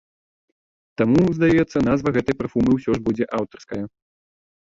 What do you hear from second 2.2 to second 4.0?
парфумы ўсё ж будзе аўтарская.